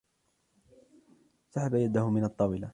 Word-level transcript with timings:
سحب 1.49 1.73
يده 1.75 2.09
من 2.09 2.23
الطاولة. 2.23 2.69